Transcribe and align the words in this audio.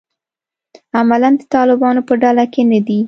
عملاً 0.97 1.29
د 1.37 1.41
طالبانو 1.55 2.01
په 2.07 2.13
ډله 2.21 2.43
کې 2.53 2.61
نه 2.71 2.79
دي. 2.87 2.99